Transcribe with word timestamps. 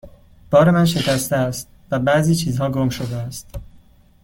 بار 0.51 0.71
من 0.71 0.85
شکسته 0.85 1.35
است 1.35 1.67
و 1.91 1.99
بعضی 1.99 2.35
چیزها 2.35 2.69
گم 2.69 2.89
شده 2.89 3.15
است. 3.15 3.55